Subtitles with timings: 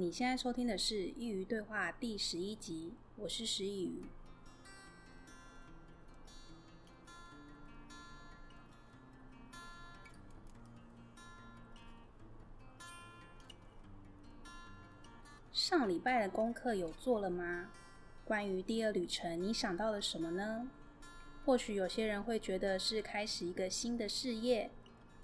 [0.00, 4.04] 你现在收听的是《佾萮对话》第十一集，我是师佾萮。
[15.52, 17.68] 上礼拜的功课有做了吗？
[18.24, 20.66] 关于第二旅程，你想到了什么呢？
[21.44, 24.70] 或许有些人会觉得是开始一个新的事业，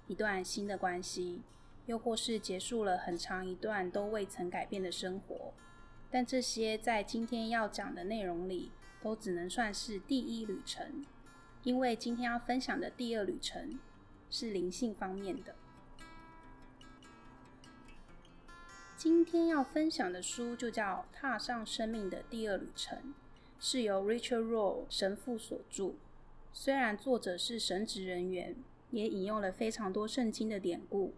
[0.05, 1.41] 一段新的关系，
[1.87, 5.53] 又或是结束了很长一段都未曾改变的生活。
[6.11, 8.71] 但这些在今天要讲的内容里，
[9.01, 11.05] 都只能算是第一旅程，
[11.63, 13.79] 因为今天要分享的第二旅程
[14.29, 15.55] 是灵性方面的。
[18.95, 22.97] 今天要分享的书就叫《踏上生命的第二旅程》，
[23.59, 25.93] 是由 Richard Rohr 神父所著。
[26.51, 28.55] 虽然作者是神职人员，
[28.89, 31.13] 也引用了非常多圣经的典故，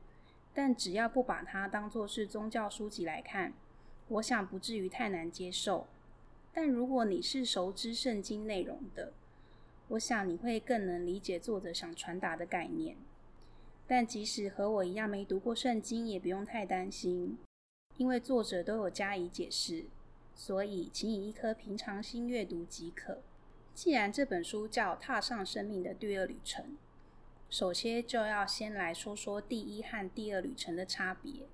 [0.62, 3.54] 但只要不把它当作是宗教书籍来看，
[4.09, 5.88] 我想不至于太难接受。
[6.52, 9.13] 但如果你是熟知圣经内容的，
[9.88, 12.98] 我想你会更能理解作者想传达的概念。
[13.88, 17.38] 但即使和我一样没读过圣经，也不用太担心。
[17.96, 19.85] 因为作者都有加以解释，
[20.35, 23.21] 所以请以一颗平常心阅读即可。
[23.73, 26.66] 既然这本书叫《踏上生命的第二旅程》，
[27.49, 31.47] 首先就要先来说说第一和第二旅程的差别。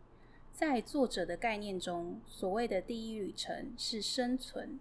[0.52, 4.80] 在作者的概念中，所谓的第一旅程是生存，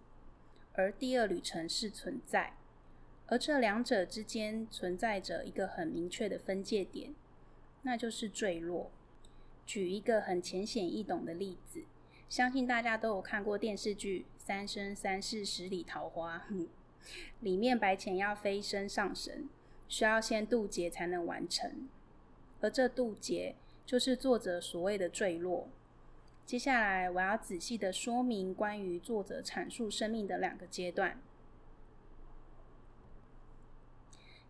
[0.75, 2.55] 而第二旅程是存在，
[3.27, 7.15] 而这两者之间存在着一个很明确的分界点，
[7.83, 8.91] 那就是坠落。
[9.67, 11.85] 举一个很浅显易懂的例子，
[12.29, 16.47] 相信大家都有看过电视剧《三生三世十里桃花》，
[17.41, 19.49] 里面白浅要飞升上神，
[19.89, 21.89] 需要先渡劫才能完成，
[22.61, 23.55] 而这渡劫
[23.87, 25.69] 就是作者所谓的坠落。
[26.47, 31.21] 接下来我要仔细的说明关于作者阐述生命的两个阶段。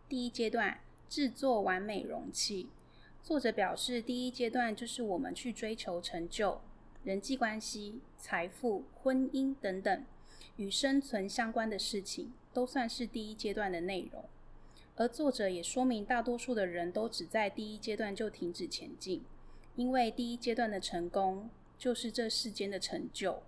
[0.08, 2.69] 第一阶段，制作完美容器。
[3.22, 6.60] 作者表示，第一阶段就是我们去追求成就、
[7.04, 10.04] 人际关系、财富、婚姻等等
[10.56, 14.25] 与生存相关的事情，都算是第一阶段的内容。
[14.97, 19.25] 而作者也说明，大多数的人都只在第一阶段就停止前进，
[19.75, 23.43] 因为第一阶段的成功就是这世间的成就，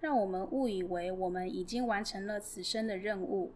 [0.00, 3.52] 让我们误以为我们已经完成了此生的任务，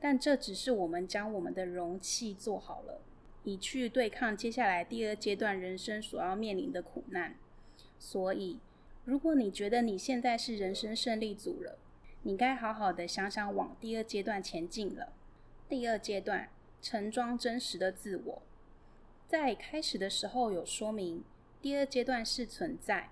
[0.00, 3.02] 但这只是我们将我们的容器做好了。
[3.44, 7.36] 以去对抗接下来第二阶段人生所要面临的苦难。
[7.98, 8.58] 所以，
[9.04, 11.78] 如果你觉得你现在是人生胜利组了，
[12.22, 15.12] 你该好好的想想往第二阶段前进了。
[15.68, 16.48] 第二阶段，
[16.80, 18.42] 盛装真实的自我。
[19.26, 21.22] 在开始的时候有说明，
[21.60, 23.10] 第二阶段是存在，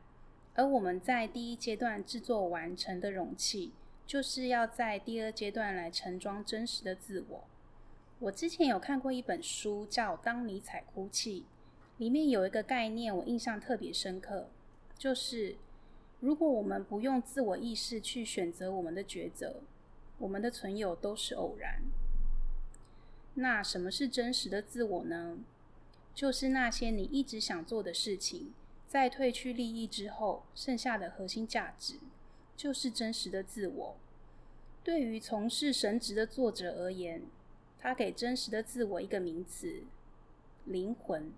[0.55, 3.75] 而我们在第一阶段制作完成的容器，
[4.06, 7.45] 就是要在第二阶段来盛装真实的自我。
[8.21, 11.43] 我之前有看过一本书，叫《当尼采哭泣》，
[11.99, 14.49] 里面有一个概念，我印象特别深刻，
[14.97, 15.56] 就是
[16.21, 19.61] 如果我们不用自我意识去选择我们的抉择，
[20.16, 21.83] 我们的存有都是偶然。
[23.39, 25.39] 那什么是真实的自我呢？
[26.15, 28.55] 就是那些你一直想做的事情，
[28.89, 32.01] 在褪去利益之后，剩下的核心价值，
[32.57, 33.97] 就是真实的自我。
[34.83, 37.23] 对于从事神职的作者而言，
[37.79, 39.83] 他给真实的自我一个名词：
[40.65, 41.33] 灵魂。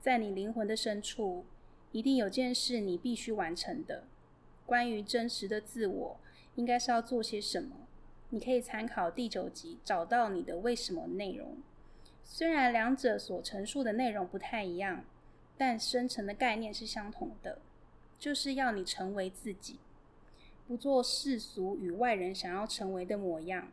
[0.00, 1.44] 在你灵魂的深处，
[1.92, 4.04] 一定有件事你必须完成的。
[4.66, 6.20] 关于真实的自我，
[6.56, 7.86] 应该是要做些什么？
[8.34, 11.56] 你可以参考第九集，找到你的为什么内容。
[12.24, 15.04] 虽然两者所陈述的内容不太一样，
[15.56, 17.60] 但深层的概念是相同的，
[18.18, 19.78] 就是要你成为自己，
[20.66, 23.68] 不做世俗与外人想要成为的模样。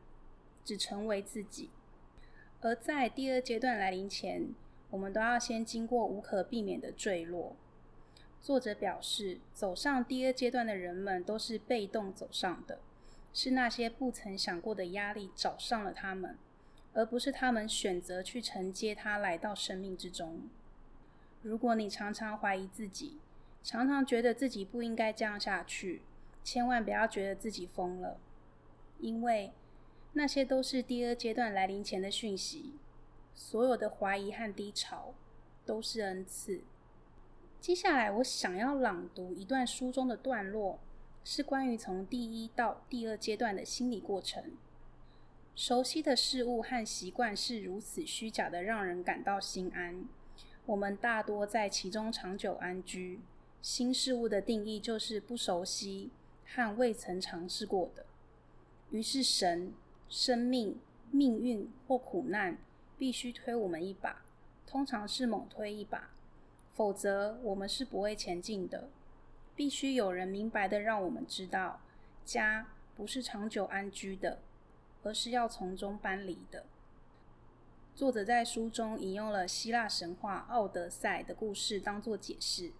[0.63, 1.71] 只成为自己，
[2.61, 4.53] 而在第二阶段来临前，
[4.91, 7.55] 我们都要先经过无可避免的坠落。
[8.39, 12.77] 作者表示，走上第二阶段的人们都是被动走上的，
[13.33, 16.37] 是那些不曾想过的压力找上了他们，
[16.93, 20.49] 而不是他们选择去承接它来到生命之中。
[21.41, 23.19] 如果你常常怀疑自己，
[23.63, 26.01] 常常觉得自己不应该这样下去，
[26.43, 28.19] 千万不要觉得自己疯了，
[28.99, 29.53] 因为。
[30.13, 32.73] 那些都是第二阶段来临前的讯息，
[33.33, 35.13] 所有的怀疑和低潮
[35.65, 36.63] 都是恩赐。
[37.61, 40.81] 接下来，我想要朗读一段书中的段落，
[41.23, 44.43] 是关于从第一到第二阶段的心理过程。
[45.55, 50.05] 熟悉的事物和习惯是如此虚假的，让人感到心安。
[50.65, 53.19] 我们大多在其中长久安居，
[53.61, 56.09] 新事物的定义就是不熟悉
[56.45, 58.05] 和未曾尝试过的。
[58.91, 59.73] 于是，神、
[60.07, 60.79] 生命、
[61.11, 62.57] 命运或苦难
[62.97, 64.23] 必须推我们一把，
[64.65, 66.11] 通常是猛推一把，
[66.73, 68.89] 否则我们是不会前进的。
[69.61, 71.81] 必须有人明白的让我们知道，
[72.25, 72.65] 家
[72.95, 74.39] 不是长久安居的，
[75.03, 76.65] 而是要从中搬离的。
[77.93, 82.71] 作者在书中引用了希腊神话《奥德赛》的故事当做解释，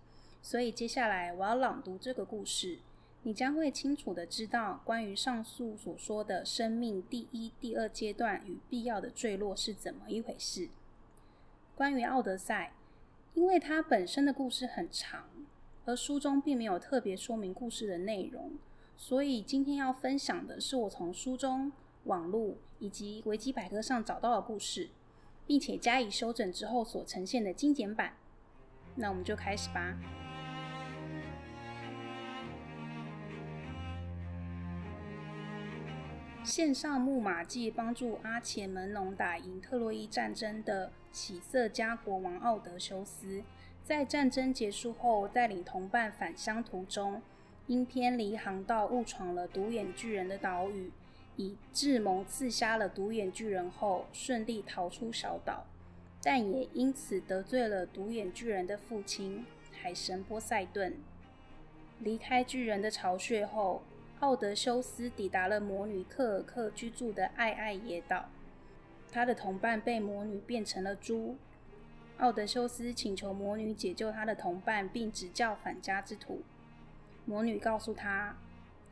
[0.41, 2.79] 所以接下来我要朗读这个故事，
[3.21, 10.69] 你将会清楚的知道关于上述所说的生命第一、第二阶段与必要的坠落是怎么一回事。
[11.75, 12.73] 关于奥德赛，
[13.35, 15.25] 因为它本身的故事很长，
[15.85, 18.51] 而书中并没有特别说明故事的内容，
[18.95, 21.71] 所以今天要分享的是我从书中、
[22.03, 24.89] 网络以及维基百科上找到的故事。
[25.47, 28.13] 并且加以修整之后所呈现的精简版，
[28.95, 29.97] 那我们就开始吧。
[36.45, 43.43] 线上木马计帮助阿伽门农打赢特洛伊战争的起色家国王奥德修斯，
[43.83, 47.21] 在战争结束后带领同伴返乡途中，
[47.67, 50.91] 因偏离航道误闯了独眼巨人的岛屿。
[51.37, 55.65] 以智谋刺瞎了独眼巨人后，顺利逃出小岛，
[56.21, 60.93] 但也因此得罪了独眼巨人的父亲海神波塞顿。
[61.99, 63.81] 离开巨人的巢穴后，
[64.19, 68.29] 奥德修斯抵达了魔女克尔克居住的爱爱野岛。
[69.11, 71.37] 他的同伴被魔女变成了猪。
[72.21, 76.43] 奥德修斯请求魔女解救他的同伴，并指教返家之途。
[77.25, 78.37] 魔女告诉他，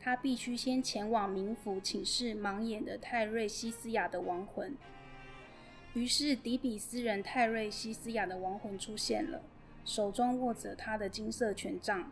[0.00, 4.76] 他必须先前往冥府请示盲眼的泰瑞西斯亚的亡魂。
[5.94, 9.40] 于是，底比斯人泰瑞西斯亚的亡魂出现了，
[9.84, 12.10] 手中握着他的金色权杖。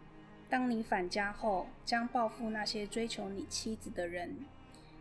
[0.48, 4.36] 当你返家后，将报复那些追求你妻子的人。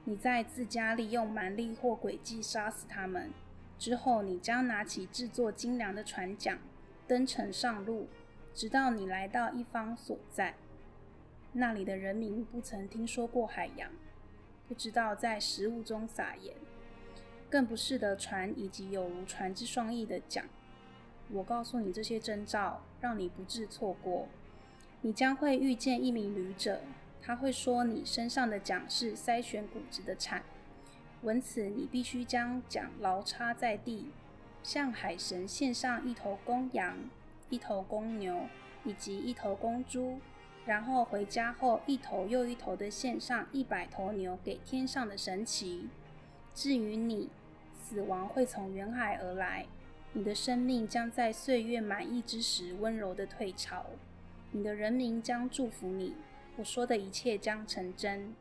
[0.05, 3.31] 你在自家利用蛮力或诡计杀死他们
[3.79, 6.59] 之后，你将拿起制作精良的船桨，
[7.07, 8.07] 登程上路，
[8.53, 10.55] 直到你来到一方所在。
[11.53, 13.91] 那里的人民不曾听说过海洋，
[14.67, 16.55] 不知道在食物中撒盐，
[17.49, 20.45] 更不识得船以及有如船之双翼的桨。
[21.29, 24.27] 我告诉你这些征兆，让你不致错过。
[25.01, 26.81] 你将会遇见一名旅者，
[27.21, 30.43] 他会说你身上的桨是筛选骨质的铲。
[31.23, 34.11] 闻此，你必须将桨牢插在地，
[34.61, 36.97] 向海神献上一头公羊、
[37.49, 38.41] 一头公牛
[38.83, 40.19] 以及一头公猪。
[40.65, 45.87] 然后回家后，一头又一头的献上一百头牛给天上的神祇。
[46.53, 47.29] 至于你，
[47.81, 49.65] 死亡会从远海而来，
[50.13, 53.85] 你的生命将在岁月满意之时温柔的退潮。
[54.51, 56.13] 你的人民将祝福你，
[56.57, 58.35] 我说的一切将成真。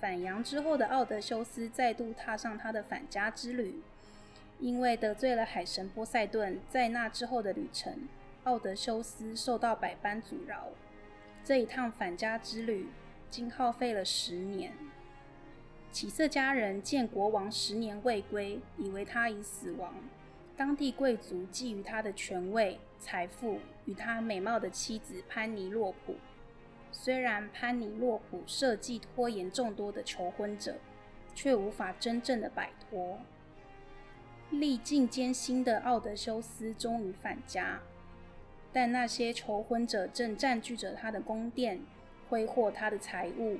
[0.00, 3.82] 返洋之后的奥德修斯再度踏上他的返家之旅，
[4.58, 8.08] 因为得罪了海神波塞顿，在那之后的旅程，
[8.44, 10.68] 奥德修斯受到百般阻挠。
[11.44, 12.86] 这一趟返家之旅，
[13.28, 14.72] 竟耗费了十年。
[15.92, 19.92] 起色家人见国王十年未归，以为他已死亡。
[20.56, 26.16] 当地贵族觊觎他的权位、财富与他美貌的妻子潘尼洛普。
[26.92, 30.76] 虽然潘尼洛普设计拖延众多的求婚者，
[31.34, 33.18] 却无法真正的摆脱。
[34.50, 37.80] 历尽艰辛的奥德修斯终于返家。
[38.72, 41.80] 但那些求婚者正占据着他的宫殿，
[42.28, 43.58] 挥霍他的财物。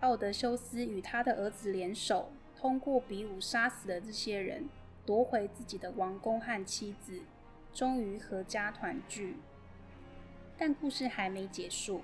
[0.00, 4.68] 奥德修斯与他的儿子联手，通过比武杀死了这些人，
[5.04, 7.20] 夺回自己的王宫和妻子，
[7.74, 9.36] 终于阖家团聚。
[10.56, 12.02] 但故事还没结束，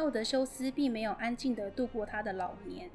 [0.00, 2.88] 奥德修斯并没有安静地度过他的老年。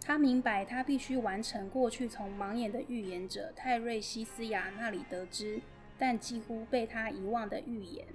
[0.00, 5.60] 他明白，他必须完成过去从盲眼的预言者泰瑞西斯亚那里得知。
[5.98, 8.06] 但几乎被他遗忘的预言，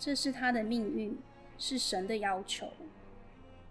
[0.00, 1.16] 这是他的命运，
[1.56, 2.72] 是神的要求。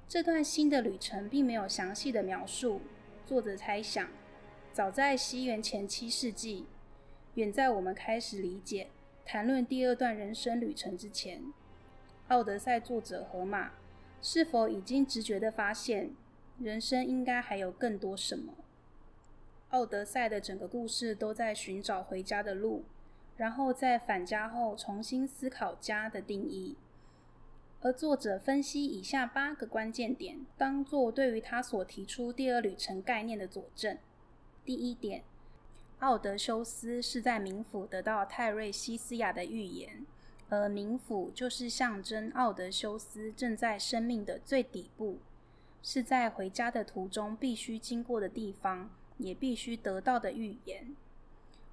[0.08, 2.80] 这段新的旅程并没有详细的描述。
[3.26, 4.08] 作者猜想，
[4.72, 6.68] 早在西元前七世纪，
[7.34, 8.88] 远在我们开始理解、
[9.26, 11.42] 谈论第二段人生旅程之前，
[12.28, 13.72] 《奥德赛》作者荷马
[14.22, 16.12] 是否已经直觉地发现，
[16.60, 18.54] 人生应该还有更多什么？
[19.70, 22.84] 《奥德赛》的整个故事都在寻找回家的路。
[23.38, 26.76] 然后在返家后重新思考家的定义，
[27.82, 33.96] 而作者分析以下八个关键点，当做对于他所提出第二旅程概念的佐证。
[34.66, 35.24] 第一点，
[36.00, 40.08] 奥德修斯是在冥府得到泰瑞西斯亚的预言，
[40.50, 45.18] 而冥府就是象征奥德修斯正在生命的最底部，
[45.84, 50.96] 是在回家的途中必须经过的地方，也必须得到的预言。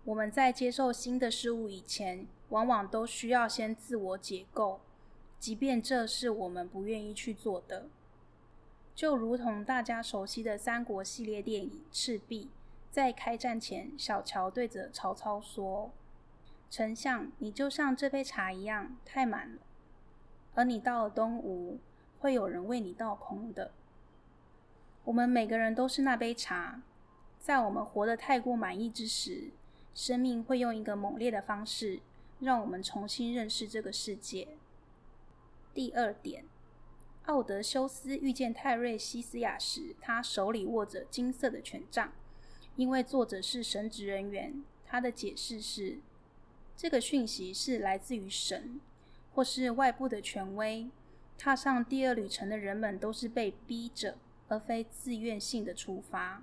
[0.04, 4.80] 我们在接受新的事物以前，往往都需要先自我解构，
[5.38, 7.86] 即便这是我们不愿意去做的。
[8.94, 12.44] 就如同大家熟悉的三国系列电影《赤壁》，
[12.90, 15.90] 在开战前，小乔对着曹操说
[16.71, 19.61] ：“丞相，你就像这杯茶一样，太满了。
[20.54, 21.78] 而你到了东吴，
[22.18, 23.73] 会有人为你倒空的。
[25.04, 26.83] 我们每个人都是那杯茶，
[27.38, 29.50] 在我们活得太过满意之时。”
[29.94, 32.00] 生命会用一个猛烈的方式，
[32.40, 34.49] 让我们重新认识这个世界。
[35.73, 36.47] 第二点，
[37.26, 42.12] 奥德修斯遇见泰瑞西斯亚时，他手里握着金色的权杖。
[42.75, 46.00] 因为作者是神职人员，他的解释是：
[46.76, 48.80] 这个讯息是来自于神，
[49.34, 50.90] 或是外部的权威。
[51.36, 54.16] 踏上第二旅程的人们都是被逼着，
[54.48, 56.42] 而非自愿性的出发。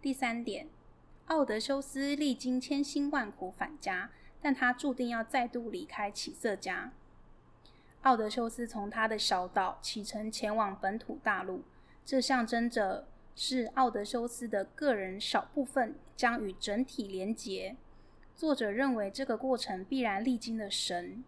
[0.00, 0.68] 第三点。
[1.26, 4.10] 奥德修斯历经千辛万苦返家，
[4.42, 6.92] 但他注定要再度离开起色家。
[8.02, 11.62] 奥德修斯从他的小岛启程前往本土大陆，
[12.04, 17.76] 这象征着是奥德修斯的个人小部分将与整体连结。
[18.40, 21.22] 作者认为这个过程必然历经了神，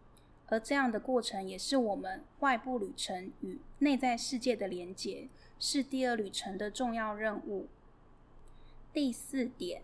[0.47, 5.28] 而这样的过程也是我们外部旅程与内在世界的连结，
[5.61, 7.69] 是第二旅程的重要任务。
[8.95, 9.83] 第四点。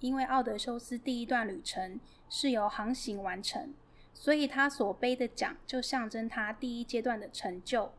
[0.00, 1.98] 因为奥德修斯第一段旅程
[2.28, 3.72] 是由航行完成，
[4.12, 7.90] 所以他所背的桨就象征他第一阶段的成就。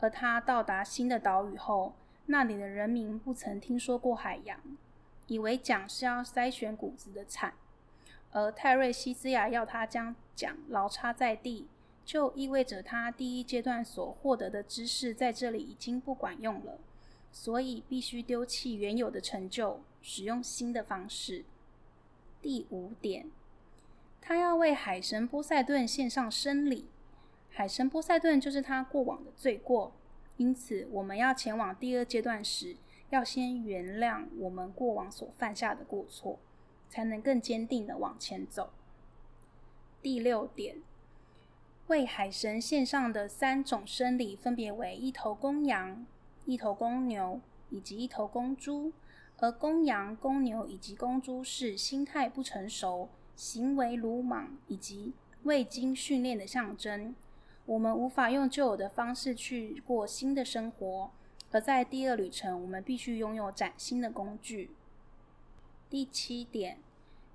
[0.00, 1.94] 而他到达新的岛屿后，
[2.26, 4.60] 那里的人民不曾听说过海洋，
[5.28, 7.54] 以为桨是要筛选谷子的铲。
[8.32, 11.66] 而泰瑞西斯亚要他将桨牢插在地，
[12.04, 16.78] 就意味着他第一阶段所获得的知识在这里已经不管用了。
[17.30, 21.44] 所以必须丢弃原有的成就，使用新的方式。
[22.40, 23.30] 第五点，
[24.20, 26.88] 他要为海神波塞顿献上生礼。
[27.50, 29.92] 海神波塞顿就是他过往的罪过，
[30.36, 32.76] 因此我们要前往第二阶段时，
[33.10, 36.38] 要先原谅我们过往所犯下的过错，
[36.88, 38.70] 才能更坚定的往前走。
[40.00, 40.76] 第六点，
[41.88, 46.06] 为海神献上的三种生礼分别为一头公羊。
[46.44, 48.90] 一头公牛以及一头公猪，
[49.36, 57.14] 而公羊、公牛以及公猪是心态不成熟、行为鲁莽以及未经训练的象征。
[57.66, 61.10] 我们无法用旧有的方式去过新的生活，
[61.50, 64.70] 而在第二旅程，我们必须拥有崭新的工具。
[65.90, 66.78] 第七点，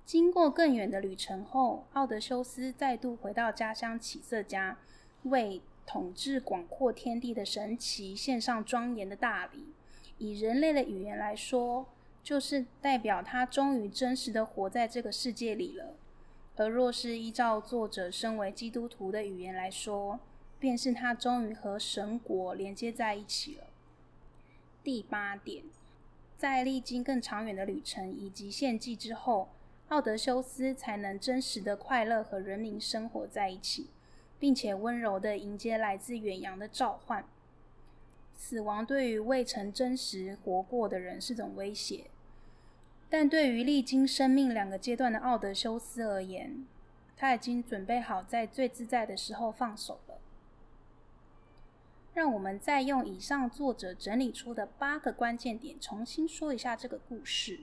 [0.06, 4.78] 经过更远的旅程后，奥德修斯再度回到家乡起色家，
[5.24, 9.72] 为统治广阔天地的神奇献上庄严的大礼，
[10.18, 11.86] 以人类的语言来说，
[12.22, 15.96] 就是代表他终于真实的活在这个世界里了；
[16.54, 20.20] 而若是依照作者身为基督徒的语言来说，
[20.60, 23.64] 便是他终于和神国连接在一起了。
[24.84, 25.64] 第八点，
[26.36, 29.48] 在历经更长远的旅程以及献祭之后，
[29.88, 33.88] 奥德修斯才能真实的快乐和人民生活在一起。
[34.36, 37.24] 并且温柔地迎接来自远洋的召唤。
[38.36, 42.10] 死亡对于未曾真实活过的人是种威胁，
[43.08, 46.66] 但对于历经生命两个阶段的奥德修斯而言，
[47.16, 50.13] 他已经准备好在最自在的时候放手了。
[52.14, 57.60] 让我们再用以上作者整理出的八个关键点重新说一下这个故事。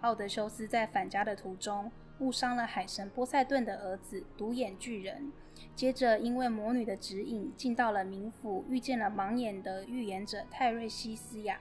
[0.00, 5.32] 奥德修斯在返家的途中，误伤了海神波塞顿的儿子独眼巨人，
[5.76, 11.60] 接着因为魔女的指引进到了冥府，遇见了盲眼的预言者泰瑞西斯亚。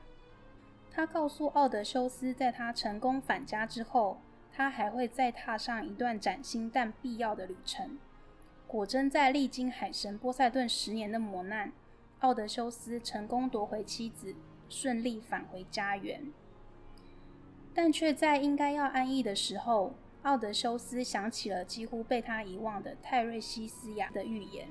[0.91, 4.19] 他告诉奥德修斯，在他成功返家之后，
[4.51, 7.99] 他还会再踏上一段崭新但必要的旅程。
[8.75, 11.71] 果真，在历经海神波塞顿十年的磨难，
[12.19, 14.35] 奥德修斯成功夺回妻子，
[14.67, 16.33] 顺利返回家园，
[17.73, 19.93] 但却在应该要安逸的时候。
[20.23, 24.67] 奥德修斯想起了几乎被他遗忘的泰瑞西斯亚的预言，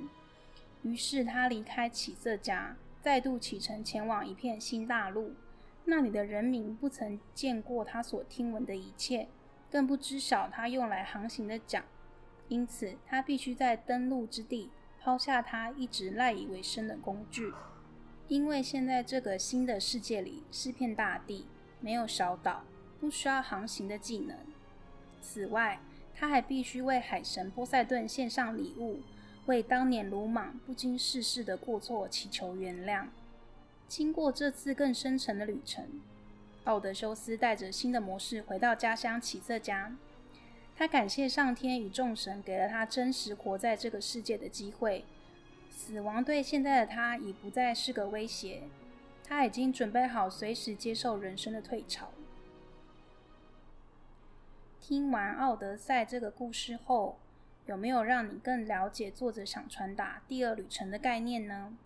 [0.82, 5.32] 于是他离开启色家，再度启程前往一片新大陆。
[5.86, 9.28] 那里的人民不曾见过他所听闻的一切，
[9.70, 11.82] 更不知晓他用来航行的桨，
[12.48, 14.70] 因此他必须在登陆之地
[15.00, 17.52] 抛下他一直赖以为生的工具。
[18.28, 21.46] 因为现在这个新的世界里是片大地，
[21.80, 22.64] 没有小岛，
[22.98, 24.36] 不需要航行的技能。
[25.20, 25.80] 此外，
[26.14, 29.00] 他还必须为海神波塞顿献上礼物，
[29.46, 33.08] 为当年鲁莽不经世事的过错祈求原谅。
[33.86, 35.86] 经过这次更深沉的旅程，
[36.64, 39.94] 奥德修斯带着新的模式回到家乡启瑟家。
[40.76, 45.04] 他感谢上天与众神给了他真实活在这个世界的机会。
[45.70, 48.62] 死亡对现在的他已不再是个威胁，
[49.22, 52.10] 他已经准备好随时接受人生的退潮。
[54.80, 57.18] 听完《奥德赛》这个故事后，
[57.66, 61.76] 有没有让你更了解作者想传达第二旅程的概念呢？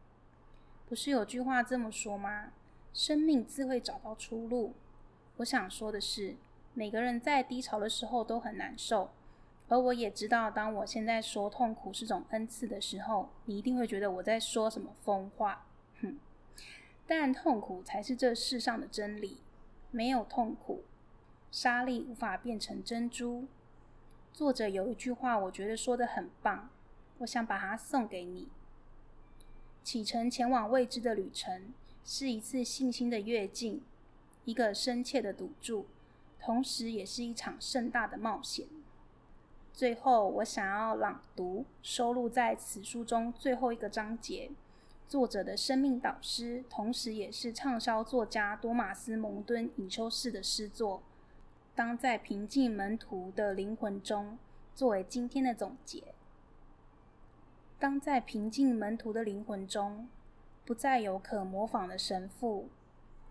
[0.88, 2.52] 不是有句话这么说吗？
[2.92, 4.74] 生命自会找到出路。
[5.36, 6.36] 我想说的是，
[6.78, 9.10] 每个人在低潮的时候都很难受，
[9.66, 15.66] 而我也知道，当我现在说痛苦是种恩赐的时候，你一定会觉得我在说什么疯话。
[16.00, 16.20] 哼，
[17.04, 19.38] 但痛苦才是这世上的真理。
[19.90, 20.84] 没有痛苦，
[21.50, 23.48] 沙粒无法变成珍珠。
[24.32, 26.70] 作者有一句话，我觉得说得很棒，
[27.18, 28.46] 我想把它送给你。
[29.82, 33.82] 启程前往未知的旅程，是一次信心的跃进，
[34.44, 35.86] 一个深切的赌注，
[36.40, 38.66] 同时也是一场盛大的冒险。
[39.72, 44.50] 最后，我想要朗读收录在此书中最后一个章节，
[45.06, 50.98] 作者的生命导师，同时也是畅销作家多玛斯·蒙敦隐修士的诗作
[51.76, 54.32] 《当在平静门徒的灵魂中》，
[54.74, 56.02] 作为今天的总结。
[57.78, 60.08] 当在平静门徒的灵魂中，
[60.64, 62.68] 不再有可模仿的神父，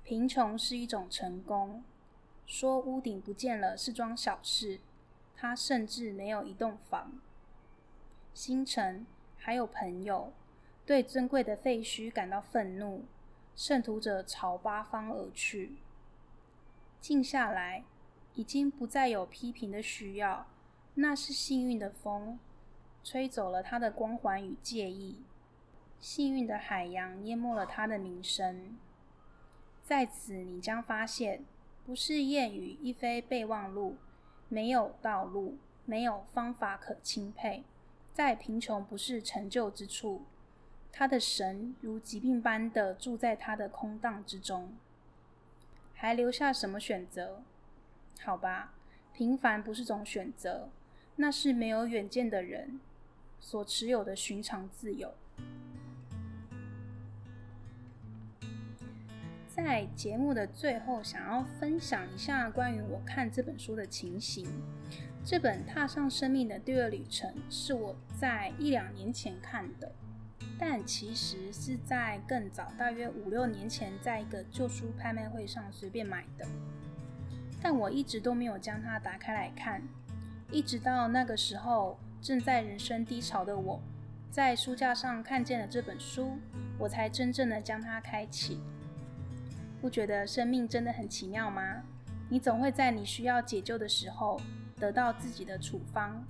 [0.03, 1.83] 贫穷是一种成功。
[2.47, 4.79] 说屋顶不见了是桩小事，
[5.35, 7.19] 他甚至没有一栋房。
[8.33, 9.05] 星辰
[9.37, 10.31] 还有朋友，
[10.85, 13.03] 对尊贵的废墟感到愤怒，
[13.53, 15.75] 圣徒者朝八方而去。
[17.01, 17.83] 静下来，
[18.35, 20.47] 已经不再有批评的需要，
[20.95, 22.39] 那是幸运的风。
[23.03, 25.21] 吹走了他的光环与介意，
[25.99, 28.77] 幸运的海洋淹没了他的名声。
[29.83, 31.45] 在此，你将发现，
[31.87, 33.95] 不是谚语亦非备忘录，
[34.49, 37.63] 没有道路，没有方法可钦佩。
[38.13, 40.23] 在贫穷不是成就之处，
[40.91, 44.73] 他的神如疾病般的住在他的空荡之中。
[45.93, 47.41] 还留下什么选择？
[48.19, 48.73] 好吧，
[49.13, 50.67] 平凡不是种选择，
[51.15, 52.81] 那是没有远见的人。
[53.39, 55.13] 所持有的寻常自由。
[59.57, 64.47] 在节目的最后，想要分享一下关于我看这本书的情形。
[65.25, 69.91] 这本《踏上生命的第二旅程》是我在一两年前看的，
[70.59, 76.45] 但其实是在更早，大约五六年前，在一个旧书拍卖会上随便买的。
[77.59, 79.81] 但我一直都没有将它打开来看，
[80.51, 81.97] 一直到那个时候。
[82.19, 83.79] 正在人生低潮的我，
[84.31, 86.35] 在书架上看见了这本书，
[86.79, 88.59] 我才真正的将它开启。
[89.81, 91.83] 不觉得生命真的很奇妙吗？
[92.29, 94.39] 你总会在你需要解救的时候
[94.77, 96.23] 得到自己的处方。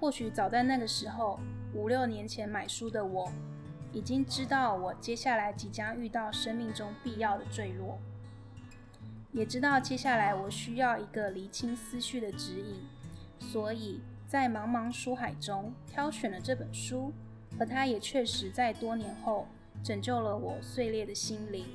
[0.00, 1.38] 或许早在那个时候，
[1.74, 3.30] 五六年前买书的我，
[3.92, 7.98] 已经知道我接下来即将遇到生命中必要的坠落，
[9.32, 12.80] 也知道接下来我需要一个厘清思绪的指引，
[13.38, 14.00] 所以。
[14.32, 17.12] 在茫茫书海中挑选了这本书，
[17.60, 19.46] 而它也确实在多年后
[19.84, 21.66] 拯救了我碎裂的心灵。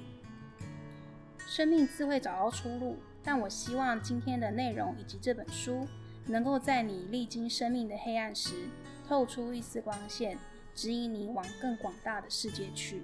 [1.47, 5.87] 生命自会找到出路，但我希望今天的内容以及这本书，
[6.25, 8.67] 能够在你历经生命的黑暗时，
[9.07, 10.37] 透出一丝光线，
[10.75, 13.01] 指引你往更广大的世界去。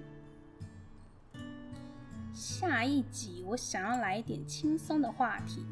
[2.34, 5.64] 下一集我想要来一点轻松的话题。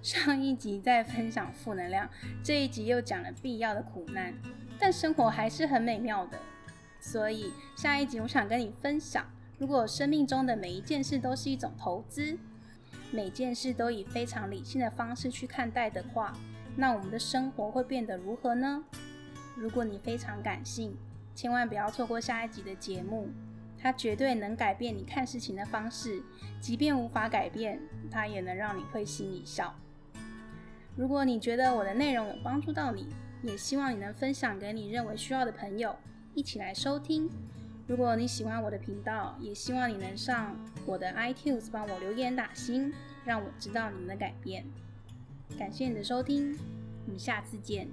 [0.00, 2.08] 上一集在分享负能量，
[2.42, 4.32] 这一集又讲了必要的苦难，
[4.78, 6.38] 但生活还是很美妙的。
[7.00, 9.24] 所以下一集我想跟你分享，
[9.62, 12.36] 如果生命中的每一件事都是一种投资，
[13.12, 16.36] 每件事都以非常理性的方式去看待的话，
[16.74, 18.82] 那我们的生活会变得如何呢？
[19.54, 20.96] 如果你非常感性，
[21.32, 23.28] 千万不要错过下一集的节目，
[23.78, 26.20] 它绝对能改变你看事情的方式，
[26.60, 29.72] 即便无法改变，它也能让你会心一笑。
[30.96, 33.06] 如果你觉得我的内容有帮助到你，
[33.44, 35.94] 也希望你能分享给你认为需要的朋友，
[36.34, 37.30] 一起来收听。
[37.92, 42.90] 如果你喜欢我的频道，也希望你能上我的 iTunes 帮我留言打星，
[43.22, 44.64] 让我知道你们的改变。
[45.58, 46.58] 感谢你的收听，
[47.04, 47.86] 我们下次见。